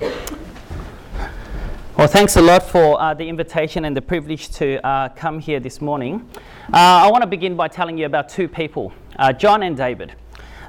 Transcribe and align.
Well, 0.00 2.08
thanks 2.08 2.36
a 2.36 2.42
lot 2.42 2.64
for 2.64 3.00
uh, 3.00 3.14
the 3.14 3.28
invitation 3.28 3.84
and 3.84 3.96
the 3.96 4.02
privilege 4.02 4.50
to 4.52 4.84
uh, 4.84 5.10
come 5.10 5.38
here 5.38 5.60
this 5.60 5.80
morning. 5.80 6.28
Uh, 6.72 6.76
I 6.76 7.10
want 7.10 7.22
to 7.22 7.28
begin 7.28 7.54
by 7.54 7.68
telling 7.68 7.96
you 7.96 8.06
about 8.06 8.28
two 8.28 8.48
people 8.48 8.92
uh, 9.16 9.32
John 9.32 9.62
and 9.62 9.76
David. 9.76 10.14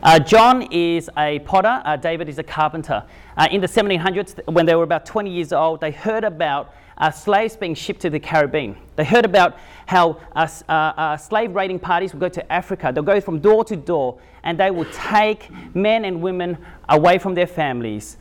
Uh, 0.04 0.20
John 0.20 0.72
is 0.72 1.10
a 1.18 1.40
potter, 1.40 1.82
uh, 1.84 1.96
David 1.96 2.30
is 2.30 2.38
a 2.38 2.44
carpenter. 2.44 3.04
in 3.50 3.62
the 3.62 3.68
1700s, 3.68 4.53
when 4.53 4.67
they 4.67 4.76
were 4.76 4.83
about 4.83 5.08
20 5.08 5.31
years 5.31 5.51
old, 5.51 5.81
they 5.81 5.89
heard 5.89 6.23
about 6.23 6.76
slaves 7.14 7.56
being 7.56 7.76
shipped 7.76 8.02
to 8.02 8.10
the 8.10 8.20
Caribbean. 8.20 8.76
They 8.96 9.04
heard 9.04 9.26
about 9.26 9.58
how 9.86 10.18
slave 11.18 11.56
raiding 11.56 11.80
parties 11.80 12.14
would 12.14 12.20
go 12.20 12.30
to 12.30 12.52
Africa. 12.52 12.92
They'll 12.94 13.04
go 13.04 13.20
from 13.22 13.40
door 13.40 13.64
to 13.66 13.76
door 13.76 14.20
and 14.44 14.60
they 14.60 14.72
would 14.72 14.92
take 14.94 15.50
men 15.76 16.05
and 16.05 16.22
women 16.22 16.58
away 16.90 17.18
from 17.18 17.34
their 17.34 17.48
families. 17.48 18.18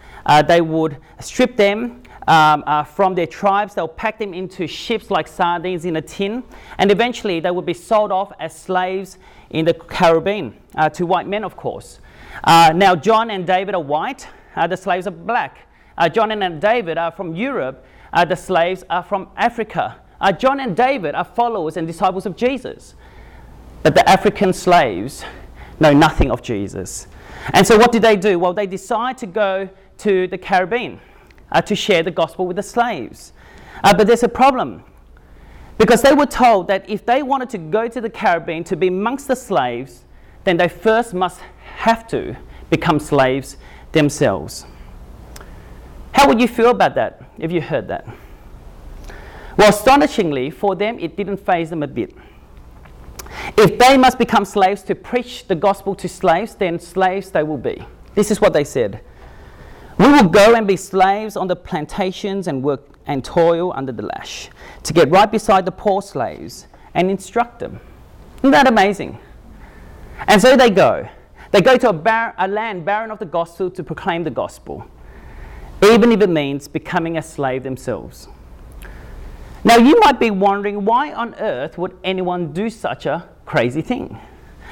they 0.46 0.60
would 0.60 0.96
strip 1.20 1.56
them 1.56 2.02
um, 2.26 2.64
uh, 2.66 2.84
from 2.84 3.14
their 3.14 3.26
tribes. 3.26 3.74
They'll 3.74 3.88
pack 3.88 4.18
them 4.18 4.34
into 4.34 4.66
ships 4.66 5.10
like 5.10 5.28
sardines 5.28 5.84
in 5.84 5.96
a 5.96 6.02
tin, 6.02 6.42
and 6.78 6.90
eventually 6.90 7.40
they 7.40 7.50
would 7.50 7.66
be 7.66 7.74
sold 7.74 8.12
off 8.12 8.32
as 8.40 8.56
slaves 8.56 9.18
in 9.50 9.64
the 9.64 9.74
Caribbean 9.74 10.56
uh, 10.74 10.88
to 10.90 11.06
white 11.06 11.26
men, 11.26 11.44
of 11.44 11.56
course. 11.56 12.00
Uh, 12.42 12.72
now, 12.74 12.96
John 12.96 13.30
and 13.30 13.46
David 13.46 13.74
are 13.74 13.82
white, 13.82 14.26
uh, 14.56 14.66
the 14.66 14.76
slaves 14.76 15.06
are 15.06 15.12
black. 15.12 15.58
Uh, 15.96 16.08
John 16.08 16.32
and 16.32 16.60
David 16.60 16.98
are 16.98 17.12
from 17.12 17.36
Europe, 17.36 17.84
uh, 18.14 18.24
the 18.24 18.36
slaves 18.36 18.82
are 18.88 19.02
from 19.02 19.28
Africa. 19.36 19.96
John 20.38 20.60
and 20.60 20.74
David 20.74 21.14
are 21.14 21.24
followers 21.24 21.76
and 21.76 21.86
disciples 21.86 22.24
of 22.24 22.34
Jesus. 22.34 22.94
But 23.82 23.94
the 23.94 24.08
African 24.08 24.54
slaves 24.54 25.24
know 25.78 25.92
nothing 25.92 26.30
of 26.30 26.40
Jesus. 26.40 27.06
And 27.52 27.66
so, 27.66 27.76
what 27.76 27.92
do 27.92 28.00
they 28.00 28.16
do? 28.16 28.38
Well, 28.38 28.54
they 28.54 28.66
decide 28.66 29.18
to 29.18 29.26
go 29.26 29.68
to 29.98 30.26
the 30.28 30.38
Caribbean 30.38 31.00
uh, 31.52 31.60
to 31.62 31.74
share 31.74 32.02
the 32.02 32.10
gospel 32.10 32.46
with 32.46 32.56
the 32.56 32.62
slaves. 32.62 33.34
Uh, 33.82 33.94
but 33.94 34.06
there's 34.06 34.22
a 34.22 34.28
problem 34.28 34.82
because 35.76 36.00
they 36.00 36.14
were 36.14 36.24
told 36.24 36.68
that 36.68 36.88
if 36.88 37.04
they 37.04 37.22
wanted 37.22 37.50
to 37.50 37.58
go 37.58 37.88
to 37.88 38.00
the 38.00 38.08
Caribbean 38.08 38.64
to 38.64 38.76
be 38.76 38.86
amongst 38.86 39.28
the 39.28 39.36
slaves, 39.36 40.04
then 40.44 40.56
they 40.56 40.68
first 40.68 41.12
must 41.12 41.40
have 41.76 42.06
to 42.08 42.36
become 42.70 42.98
slaves 42.98 43.58
themselves. 43.92 44.64
How 46.12 46.28
would 46.28 46.40
you 46.40 46.48
feel 46.48 46.70
about 46.70 46.94
that 46.94 47.23
if 47.38 47.52
you 47.52 47.60
heard 47.60 47.88
that? 47.88 48.06
Well, 49.56 49.68
astonishingly, 49.68 50.50
for 50.50 50.74
them, 50.74 50.98
it 50.98 51.16
didn't 51.16 51.38
faze 51.38 51.70
them 51.70 51.82
a 51.82 51.86
bit. 51.86 52.14
If 53.56 53.78
they 53.78 53.96
must 53.96 54.18
become 54.18 54.44
slaves 54.44 54.82
to 54.82 54.94
preach 54.94 55.46
the 55.46 55.54
gospel 55.54 55.94
to 55.96 56.08
slaves, 56.08 56.54
then 56.54 56.78
slaves 56.78 57.30
they 57.30 57.42
will 57.42 57.58
be. 57.58 57.84
This 58.14 58.30
is 58.30 58.40
what 58.40 58.52
they 58.52 58.64
said. 58.64 59.00
We 59.98 60.06
will 60.06 60.28
go 60.28 60.54
and 60.54 60.66
be 60.66 60.76
slaves 60.76 61.36
on 61.36 61.46
the 61.46 61.56
plantations 61.56 62.48
and 62.48 62.62
work 62.62 62.98
and 63.06 63.24
toil 63.24 63.72
under 63.74 63.92
the 63.92 64.02
lash 64.02 64.50
to 64.82 64.92
get 64.92 65.10
right 65.10 65.30
beside 65.30 65.64
the 65.64 65.72
poor 65.72 66.02
slaves 66.02 66.66
and 66.94 67.10
instruct 67.10 67.60
them. 67.60 67.80
Isn't 68.38 68.50
that 68.50 68.66
amazing? 68.66 69.18
And 70.26 70.40
so 70.40 70.56
they 70.56 70.70
go. 70.70 71.08
They 71.52 71.60
go 71.60 71.76
to 71.76 71.90
a, 71.90 71.92
bar- 71.92 72.34
a 72.38 72.48
land 72.48 72.84
barren 72.84 73.10
of 73.10 73.18
the 73.18 73.26
gospel 73.26 73.70
to 73.70 73.84
proclaim 73.84 74.24
the 74.24 74.30
gospel, 74.30 74.84
even 75.82 76.12
if 76.12 76.20
it 76.20 76.30
means 76.30 76.68
becoming 76.68 77.18
a 77.18 77.22
slave 77.22 77.62
themselves. 77.62 78.28
Now, 79.64 79.76
you 79.76 79.98
might 80.00 80.20
be 80.20 80.30
wondering 80.30 80.84
why 80.84 81.12
on 81.12 81.34
earth 81.36 81.78
would 81.78 81.96
anyone 82.04 82.52
do 82.52 82.68
such 82.68 83.06
a 83.06 83.28
crazy 83.46 83.80
thing? 83.80 84.18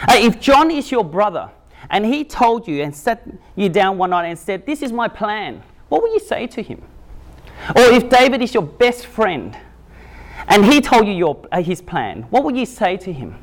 Uh, 0.02 0.16
if 0.18 0.40
John 0.40 0.70
is 0.70 0.90
your 0.90 1.04
brother, 1.04 1.50
and 1.90 2.06
he 2.06 2.24
told 2.24 2.66
you 2.66 2.82
and 2.82 2.94
sat 2.94 3.26
you 3.56 3.68
down 3.68 3.98
one 3.98 4.10
night 4.10 4.26
and 4.26 4.38
said, 4.38 4.66
This 4.66 4.82
is 4.82 4.92
my 4.92 5.08
plan, 5.08 5.62
what 5.88 6.02
would 6.02 6.12
you 6.12 6.20
say 6.20 6.46
to 6.48 6.62
him? 6.62 6.82
Or 7.76 7.82
if 7.82 8.08
David 8.08 8.42
is 8.42 8.54
your 8.54 8.62
best 8.62 9.06
friend 9.06 9.56
and 10.48 10.64
he 10.64 10.80
told 10.80 11.06
you 11.06 11.12
your, 11.12 11.46
uh, 11.52 11.62
his 11.62 11.80
plan, 11.80 12.22
what 12.30 12.44
would 12.44 12.56
you 12.56 12.66
say 12.66 12.96
to 12.96 13.12
him? 13.12 13.36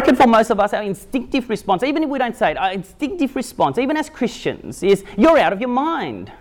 Reckon 0.00 0.16
for 0.16 0.26
most 0.26 0.48
of 0.48 0.58
us, 0.58 0.72
our 0.72 0.82
instinctive 0.82 1.50
response, 1.50 1.82
even 1.82 2.02
if 2.02 2.08
we 2.08 2.18
don't 2.18 2.34
say 2.34 2.52
it, 2.52 2.56
our 2.56 2.72
instinctive 2.72 3.36
response, 3.36 3.76
even 3.76 3.98
as 3.98 4.08
Christians, 4.08 4.82
is 4.82 5.04
you're 5.18 5.36
out 5.36 5.52
of 5.52 5.60
your 5.60 5.68
mind. 5.68 6.32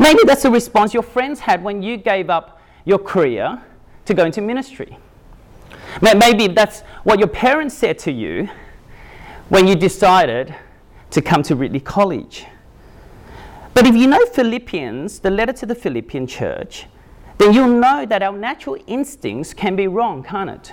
Maybe 0.00 0.20
that's 0.24 0.42
the 0.42 0.50
response 0.50 0.94
your 0.94 1.02
friends 1.02 1.38
had 1.38 1.62
when 1.62 1.82
you 1.82 1.98
gave 1.98 2.30
up 2.30 2.62
your 2.86 2.98
career 2.98 3.62
to 4.06 4.14
go 4.14 4.24
into 4.24 4.40
ministry. 4.40 4.96
Maybe 6.00 6.48
that's 6.48 6.80
what 7.02 7.18
your 7.18 7.28
parents 7.28 7.74
said 7.74 7.98
to 7.98 8.10
you 8.10 8.48
when 9.50 9.66
you 9.66 9.74
decided 9.74 10.54
to 11.10 11.20
come 11.20 11.42
to 11.42 11.54
Ridley 11.54 11.80
College. 11.80 12.46
But 13.74 13.86
if 13.86 13.94
you 13.94 14.06
know 14.06 14.24
Philippians, 14.24 15.18
the 15.18 15.30
letter 15.30 15.52
to 15.52 15.66
the 15.66 15.74
Philippian 15.74 16.26
church, 16.26 16.86
then 17.36 17.52
you'll 17.52 17.78
know 17.78 18.06
that 18.06 18.22
our 18.22 18.32
natural 18.34 18.78
instincts 18.86 19.52
can 19.52 19.76
be 19.76 19.88
wrong, 19.88 20.22
can't 20.22 20.48
it? 20.48 20.72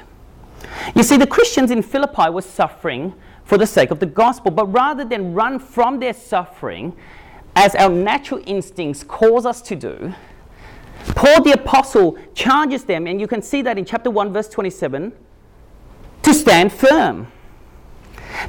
You 0.95 1.03
see, 1.03 1.17
the 1.17 1.27
Christians 1.27 1.71
in 1.71 1.81
Philippi 1.81 2.29
were 2.29 2.41
suffering 2.41 3.13
for 3.43 3.57
the 3.57 3.67
sake 3.67 3.91
of 3.91 3.99
the 3.99 4.05
gospel, 4.05 4.51
but 4.51 4.65
rather 4.67 5.03
than 5.03 5.33
run 5.33 5.59
from 5.59 5.99
their 5.99 6.13
suffering, 6.13 6.95
as 7.55 7.75
our 7.75 7.89
natural 7.89 8.41
instincts 8.45 9.03
cause 9.03 9.45
us 9.45 9.61
to 9.63 9.75
do, 9.75 10.13
Paul 11.15 11.43
the 11.43 11.53
Apostle 11.53 12.17
charges 12.33 12.83
them, 12.83 13.07
and 13.07 13.19
you 13.19 13.27
can 13.27 13.41
see 13.41 13.61
that 13.63 13.77
in 13.77 13.85
chapter 13.85 14.09
1, 14.09 14.31
verse 14.31 14.47
27, 14.47 15.11
to 16.23 16.33
stand 16.33 16.71
firm. 16.71 17.31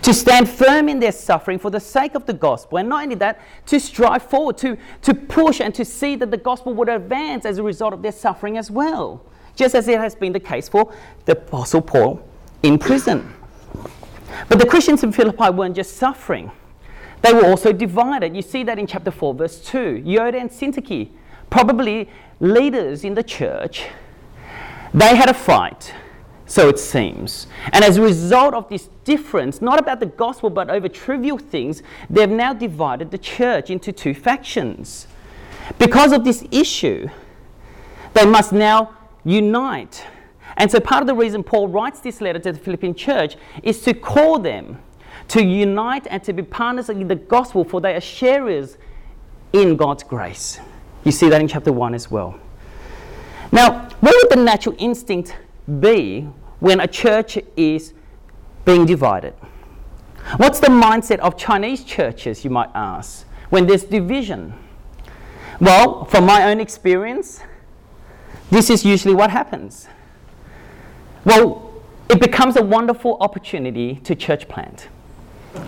To 0.03 0.15
stand 0.15 0.49
firm 0.49 0.89
in 0.89 1.01
their 1.01 1.13
suffering 1.13 1.59
for 1.59 1.71
the 1.71 1.81
sake 1.81 2.15
of 2.15 2.27
the 2.27 2.33
gospel, 2.33 2.79
and 2.79 2.89
not 2.89 3.03
only 3.03 3.15
that, 3.17 3.41
to 3.67 3.81
strive 3.81 4.23
forward, 4.23 4.57
to, 4.59 4.77
to 5.03 5.15
push 5.15 5.61
and 5.61 5.75
to 5.75 5.85
see 5.85 6.17
that 6.17 6.31
the 6.31 6.37
gospel 6.37 6.73
would 6.75 6.89
advance 6.89 7.45
as 7.45 7.59
a 7.59 7.63
result 7.63 7.93
of 7.93 8.03
their 8.03 8.13
suffering 8.13 8.57
as 8.57 8.71
well, 8.71 9.25
just 9.57 9.75
as 9.75 9.89
it 9.89 9.99
has 9.99 10.15
been 10.15 10.33
the 10.33 10.41
case 10.41 10.69
for 10.69 10.93
the 11.25 11.33
Apostle 11.33 11.83
Paul 11.83 12.23
in 12.63 12.79
prison. 12.79 13.35
But 14.49 14.59
the 14.59 14.67
Christians 14.67 15.03
in 15.03 15.13
Philippi 15.13 15.51
weren't 15.51 15.77
just 15.77 15.97
suffering, 15.97 16.51
they 17.23 17.33
were 17.33 17.47
also 17.47 17.73
divided. 17.73 18.35
You 18.35 18.43
see 18.43 18.65
that 18.65 18.79
in 18.79 18.87
chapter 18.87 19.11
4, 19.11 19.35
verse 19.35 19.65
2. 19.65 20.03
Euodia 20.05 20.41
and 20.41 20.51
Syntyche, 20.51 21.09
probably 21.51 22.09
leaders 22.41 23.05
in 23.05 23.15
the 23.15 23.23
church, 23.23 23.87
they 24.93 25.17
had 25.17 25.31
a 25.31 25.35
fight, 25.35 25.95
so 26.47 26.69
it 26.69 26.79
seems. 26.79 27.47
And 27.73 27.85
as 27.85 27.97
a 27.97 28.03
result 28.03 28.55
of 28.55 28.69
this 28.69 28.89
difference, 29.05 29.63
not 29.63 29.79
about 29.79 30.01
the 30.01 30.07
gospel 30.07 30.51
but 30.51 30.69
over 30.69 30.89
trivial 30.89 31.39
things, 31.39 31.83
they've 32.11 32.29
now 32.29 32.53
divided 32.53 33.11
the 33.11 33.19
church 33.19 33.71
into 33.71 33.93
two 33.93 34.15
factions. 34.15 35.07
Because 35.79 36.13
of 36.13 36.25
this 36.25 36.45
issue, 36.51 37.09
they 38.15 38.27
must 38.27 38.53
now 38.53 38.97
unite. 39.25 40.05
And 40.57 40.71
so, 40.71 40.81
part 40.81 41.03
of 41.03 41.07
the 41.07 41.15
reason 41.15 41.43
Paul 41.43 41.69
writes 41.69 42.01
this 42.01 42.21
letter 42.21 42.39
to 42.41 42.53
the 42.53 42.59
Philippian 42.59 42.95
church 42.95 43.37
is 43.63 43.81
to 43.83 43.95
call 43.95 44.39
them 44.39 44.79
to 45.29 45.43
unite 45.43 46.07
and 46.11 46.23
to 46.25 46.33
be 46.33 46.43
partners 46.43 46.89
in 46.89 47.09
the 47.09 47.15
gospel, 47.15 47.65
for 47.65 47.81
they 47.81 47.95
are 47.95 48.01
sharers 48.01 48.77
in 49.53 49.77
God's 49.77 50.03
grace. 50.03 50.61
You 51.05 51.13
see 51.13 51.29
that 51.29 51.41
in 51.41 51.49
chapter 51.49 51.73
1 51.73 51.95
as 51.95 52.11
well. 52.11 52.39
Now, 53.51 53.89
what 54.01 54.15
would 54.15 54.39
the 54.39 54.43
natural 54.43 54.75
instinct 54.79 55.37
be 55.81 56.23
when 56.61 56.81
a 56.81 56.87
church 56.87 57.39
is 57.57 57.93
being 58.65 58.87
divided? 58.87 59.35
What's 60.37 60.61
the 60.61 60.69
mindset 60.69 61.19
of 61.19 61.37
Chinese 61.37 61.85
churches, 61.85 62.45
you 62.45 62.51
might 62.51 62.71
ask, 62.75 63.27
when 63.51 63.67
there's 63.67 63.85
division? 63.85 64.55
Well, 65.61 66.05
from 66.05 66.25
my 66.25 66.51
own 66.51 66.61
experience, 66.61 67.41
this 68.53 68.69
is 68.69 68.85
usually 68.85 69.15
what 69.15 69.31
happens. 69.31 69.89
Well, 71.25 71.73
it 72.11 72.21
becomes 72.21 72.57
a 72.57 72.63
wonderful 72.63 73.17
opportunity 73.19 73.95
to 74.05 74.15
church 74.15 74.47
plant. 74.47 74.89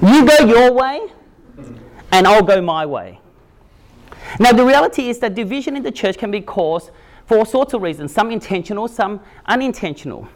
You 0.03 0.27
go 0.27 0.45
your 0.45 0.71
way, 0.71 1.09
and 2.13 2.27
I'll 2.27 2.43
go 2.43 2.61
my 2.61 2.85
way. 2.85 3.21
Now, 4.39 4.53
the 4.53 4.67
reality 4.67 5.09
is 5.09 5.19
that 5.21 5.35
division 5.35 5.77
in 5.77 5.83
the 5.83 5.91
church 5.91 6.19
can 6.19 6.31
be 6.31 6.43
caused 6.43 6.91
for 7.25 7.39
all 7.39 7.47
sorts 7.47 7.73
of 7.73 7.81
reasons 7.81 8.13
some 8.13 8.31
intentional, 8.31 8.87
some 8.87 9.21
unintentional, 9.47 10.29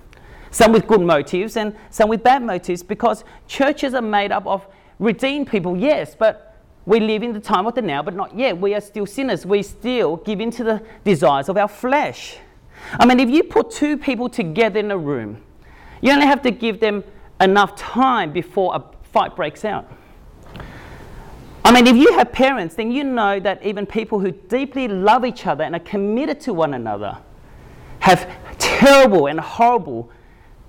some 0.50 0.72
with 0.72 0.86
good 0.86 1.02
motives, 1.02 1.58
and 1.58 1.76
some 1.90 2.08
with 2.08 2.22
bad 2.22 2.42
motives 2.42 2.82
because 2.82 3.24
churches 3.46 3.92
are 3.92 4.00
made 4.00 4.32
up 4.32 4.46
of 4.46 4.66
redeemed 4.98 5.48
people, 5.48 5.76
yes, 5.76 6.14
but 6.18 6.47
we 6.88 7.00
live 7.00 7.22
in 7.22 7.34
the 7.34 7.40
time 7.40 7.66
of 7.66 7.74
the 7.74 7.82
now, 7.82 8.02
but 8.02 8.14
not 8.14 8.34
yet. 8.34 8.58
We 8.58 8.74
are 8.74 8.80
still 8.80 9.04
sinners. 9.04 9.44
We 9.44 9.62
still 9.62 10.16
give 10.16 10.40
in 10.40 10.50
to 10.52 10.64
the 10.64 10.82
desires 11.04 11.50
of 11.50 11.58
our 11.58 11.68
flesh. 11.68 12.38
I 12.92 13.04
mean, 13.04 13.20
if 13.20 13.28
you 13.28 13.42
put 13.42 13.70
two 13.70 13.98
people 13.98 14.30
together 14.30 14.80
in 14.80 14.90
a 14.90 14.96
room, 14.96 15.42
you 16.00 16.10
only 16.12 16.24
have 16.24 16.40
to 16.42 16.50
give 16.50 16.80
them 16.80 17.04
enough 17.42 17.76
time 17.76 18.32
before 18.32 18.74
a 18.74 18.82
fight 19.08 19.36
breaks 19.36 19.66
out. 19.66 19.92
I 21.62 21.72
mean, 21.72 21.86
if 21.86 21.94
you 21.94 22.14
have 22.14 22.32
parents, 22.32 22.74
then 22.74 22.90
you 22.90 23.04
know 23.04 23.38
that 23.38 23.62
even 23.62 23.84
people 23.84 24.18
who 24.18 24.30
deeply 24.30 24.88
love 24.88 25.26
each 25.26 25.46
other 25.46 25.64
and 25.64 25.76
are 25.76 25.80
committed 25.80 26.40
to 26.40 26.54
one 26.54 26.72
another 26.72 27.18
have 27.98 28.30
terrible 28.56 29.26
and 29.26 29.38
horrible 29.38 30.10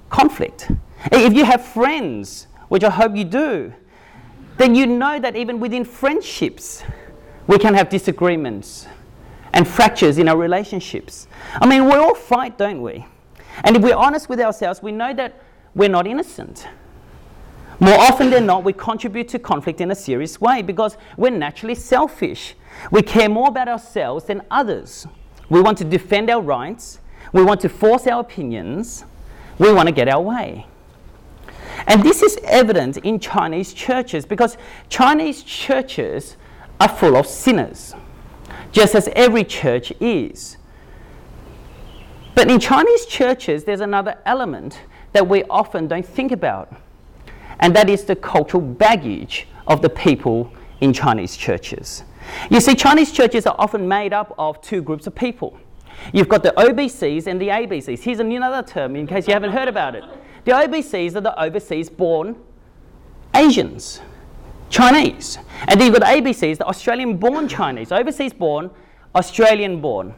conflict. 0.09 0.69
If 1.13 1.31
you 1.31 1.45
have 1.45 1.65
friends, 1.65 2.47
which 2.67 2.83
I 2.83 2.89
hope 2.89 3.15
you 3.15 3.23
do, 3.23 3.73
then 4.59 4.75
you 4.75 4.85
know 4.85 5.19
that 5.19 5.37
even 5.37 5.59
within 5.59 5.85
friendships, 5.85 6.83
we 7.47 7.57
can 7.57 7.73
have 7.73 7.87
disagreements 7.87 8.85
and 9.53 9.65
fractures 9.65 10.17
in 10.17 10.27
our 10.27 10.37
relationships. 10.37 11.27
I 11.55 11.65
mean, 11.65 11.85
we 11.85 11.93
all 11.93 12.13
fight, 12.13 12.57
don't 12.57 12.81
we? 12.81 13.05
And 13.63 13.77
if 13.77 13.81
we're 13.81 13.95
honest 13.95 14.27
with 14.27 14.41
ourselves, 14.41 14.83
we 14.83 14.91
know 14.91 15.13
that 15.13 15.41
we're 15.73 15.89
not 15.89 16.05
innocent. 16.05 16.67
More 17.79 17.97
often 17.97 18.29
than 18.29 18.45
not, 18.45 18.65
we 18.65 18.73
contribute 18.73 19.29
to 19.29 19.39
conflict 19.39 19.79
in 19.79 19.91
a 19.91 19.95
serious 19.95 20.41
way 20.41 20.61
because 20.61 20.97
we're 21.15 21.31
naturally 21.31 21.75
selfish. 21.75 22.55
We 22.91 23.01
care 23.01 23.29
more 23.29 23.47
about 23.47 23.69
ourselves 23.69 24.25
than 24.25 24.41
others. 24.51 25.07
We 25.49 25.61
want 25.61 25.77
to 25.77 25.85
defend 25.85 26.29
our 26.29 26.41
rights. 26.41 26.99
We 27.31 27.43
want 27.43 27.61
to 27.61 27.69
force 27.69 28.07
our 28.07 28.19
opinions. 28.19 29.05
We 29.57 29.71
want 29.71 29.87
to 29.87 29.93
get 29.93 30.09
our 30.09 30.21
way. 30.21 30.67
And 31.89 32.03
this 32.03 32.21
is 32.21 32.37
evident 32.43 32.97
in 32.97 33.19
Chinese 33.19 33.73
churches 33.73 34.23
because 34.23 34.57
Chinese 34.89 35.41
churches 35.41 36.37
are 36.79 36.87
full 36.87 37.17
of 37.17 37.25
sinners, 37.25 37.95
just 38.71 38.93
as 38.93 39.09
every 39.15 39.43
church 39.43 39.91
is. 39.99 40.57
But 42.35 42.49
in 42.49 42.59
Chinese 42.59 43.07
churches, 43.07 43.63
there's 43.63 43.81
another 43.81 44.19
element 44.27 44.79
that 45.13 45.27
we 45.27 45.43
often 45.45 45.87
don't 45.87 46.05
think 46.05 46.31
about, 46.31 46.71
and 47.59 47.75
that 47.75 47.89
is 47.89 48.05
the 48.05 48.15
cultural 48.15 48.61
baggage 48.61 49.47
of 49.65 49.81
the 49.81 49.89
people 49.89 50.53
in 50.81 50.93
Chinese 50.93 51.35
churches. 51.35 52.03
You 52.51 52.61
see, 52.61 52.75
Chinese 52.75 53.11
churches 53.11 53.47
are 53.47 53.55
often 53.57 53.87
made 53.87 54.13
up 54.13 54.35
of 54.37 54.61
two 54.61 54.83
groups 54.83 55.07
of 55.07 55.15
people. 55.15 55.57
You've 56.13 56.29
got 56.29 56.43
the 56.43 56.51
OBCs 56.51 57.25
and 57.25 57.41
the 57.41 57.47
ABCs. 57.47 57.99
Here's 58.03 58.19
another 58.19 58.65
term 58.65 58.95
in 58.95 59.07
case 59.07 59.27
you 59.27 59.33
haven't 59.33 59.53
heard 59.53 59.67
about 59.67 59.95
it. 59.95 60.03
The 60.45 60.51
OBCs 60.51 61.15
are 61.15 61.21
the 61.21 61.41
overseas 61.41 61.89
born 61.89 62.35
Asians, 63.35 64.01
Chinese. 64.69 65.37
And 65.67 65.79
then 65.79 65.91
you've 65.91 65.99
got 65.99 66.07
the 66.07 66.21
ABCs, 66.21 66.57
the 66.57 66.65
Australian 66.65 67.17
born 67.17 67.47
Chinese, 67.47 67.91
overseas 67.91 68.33
born, 68.33 68.69
Australian 69.15 69.81
born. 69.81 70.13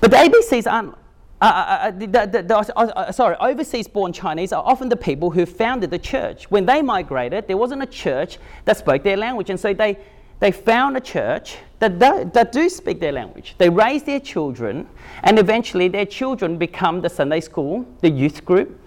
But 0.00 0.10
the 0.10 0.16
ABCs 0.16 0.70
aren't. 0.70 0.94
Uh, 1.38 1.44
uh, 1.44 1.48
uh 1.48 1.90
the, 1.90 2.06
the, 2.06 2.42
the, 2.42 2.56
uh, 2.56 2.82
uh, 2.82 3.12
sorry, 3.12 3.36
overseas 3.40 3.86
born 3.86 4.10
Chinese 4.10 4.52
are 4.52 4.62
often 4.64 4.88
the 4.88 4.96
people 4.96 5.30
who 5.30 5.44
founded 5.44 5.90
the 5.90 5.98
church. 5.98 6.50
When 6.50 6.64
they 6.64 6.80
migrated, 6.80 7.46
there 7.46 7.58
wasn't 7.58 7.82
a 7.82 7.86
church 7.86 8.38
that 8.64 8.78
spoke 8.78 9.02
their 9.02 9.18
language, 9.18 9.50
and 9.50 9.60
so 9.60 9.74
they, 9.74 9.98
they 10.40 10.50
found 10.50 10.96
a 10.96 11.00
church 11.00 11.58
that 11.78 11.98
do, 11.98 12.30
that 12.32 12.52
do 12.52 12.70
speak 12.70 13.00
their 13.00 13.12
language. 13.12 13.54
They 13.58 13.68
raise 13.68 14.02
their 14.02 14.20
children, 14.20 14.88
and 15.24 15.38
eventually 15.38 15.88
their 15.88 16.06
children 16.06 16.56
become 16.56 17.02
the 17.02 17.10
Sunday 17.10 17.40
school, 17.40 17.86
the 18.00 18.08
youth 18.08 18.42
group, 18.46 18.80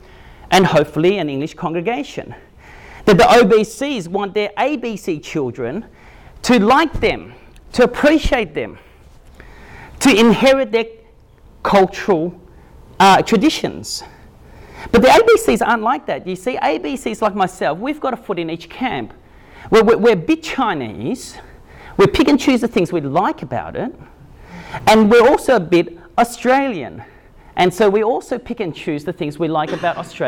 and 0.51 0.66
hopefully 0.66 1.18
an 1.18 1.30
English 1.30 1.54
congregation. 1.54 2.36
That 3.06 3.18
the 3.18 3.24
OBCs 3.24 4.07
want 4.07 4.34
their 4.34 4.50
ABC 4.57 5.24
children 5.24 5.86
to 6.44 6.60
like 6.60 6.94
them, 7.00 7.34
to 7.74 7.84
appreciate 7.84 8.54
them, 8.54 8.78
to 10.00 10.18
inherit 10.18 10.72
their 10.72 10.86
cultural 11.63 12.40
uh, 13.00 13.22
traditions. 13.22 14.04
But 14.92 15.01
the 15.01 15.07
ABCs 15.10 15.66
aren't 15.66 15.84
like 15.84 16.06
that. 16.06 16.25
You 16.25 16.36
see, 16.36 16.57
ABCs 16.57 17.22
like 17.22 17.36
myself, 17.36 17.80
we've 17.80 18.00
got 18.00 18.13
a 18.13 18.18
foot 18.18 18.40
in 18.40 18.50
each 18.50 18.69
camp. 18.69 19.13
We're, 19.69 19.84
we're, 19.84 19.98
we're 19.98 20.13
a 20.13 20.16
bit 20.16 20.42
Chinese, 20.42 21.38
we 21.98 22.07
pick 22.07 22.30
and 22.30 22.40
choose 22.40 22.62
the 22.62 22.68
things 22.68 22.94
we 22.94 23.02
like 23.02 23.42
about 23.42 23.75
it, 23.75 23.94
and 24.88 25.12
we're 25.12 25.28
also 25.28 25.57
a 25.57 25.60
bit 25.60 25.98
Australian. 26.18 27.04
And 27.57 27.74
so 27.74 27.90
we 27.90 28.04
also 28.04 28.40
pick 28.40 28.62
and 28.62 28.74
choose 28.74 29.04
the 29.04 29.12
things 29.12 29.38
we 29.38 29.50
like 29.50 29.74
about 29.74 29.98
Australia. 29.98 30.28